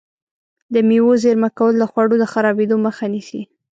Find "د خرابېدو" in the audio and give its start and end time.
2.19-2.75